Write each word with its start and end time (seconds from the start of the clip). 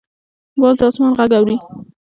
باز 0.61 0.75
د 0.79 0.81
اسمان 0.89 1.11
غږ 1.17 1.31
اوري 1.37 1.57